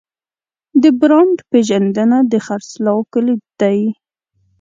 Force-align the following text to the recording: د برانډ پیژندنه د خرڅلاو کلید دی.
د 0.81 0.83
برانډ 0.99 1.37
پیژندنه 1.51 2.17
د 2.31 2.33
خرڅلاو 2.45 3.01
کلید 3.13 3.41
دی. 3.61 3.79